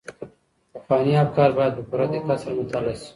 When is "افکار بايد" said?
1.25-1.73